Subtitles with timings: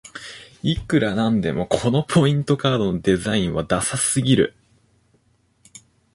[0.63, 4.55] いくらなんでもこのポイントカードのデザインはダサすぎる